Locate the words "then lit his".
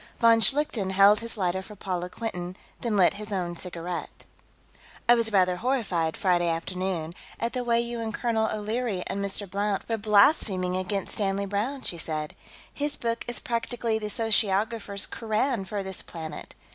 2.79-3.31